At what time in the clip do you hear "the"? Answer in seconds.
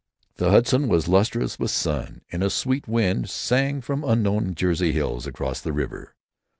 0.37-0.49, 5.61-5.73